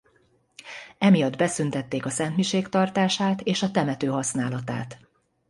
Emiatt 0.97 1.35
beszüntették 1.37 2.05
a 2.05 2.09
szentmisék 2.09 2.67
tartását 2.67 3.41
és 3.41 3.63
a 3.63 3.71
temető 3.71 4.07
használatát. 4.07 4.97